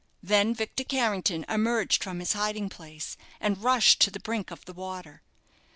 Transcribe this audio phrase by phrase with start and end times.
[0.23, 4.73] Then Victor Carrington emerged from his hiding place, and rushed to the brink of the
[4.73, 5.21] water.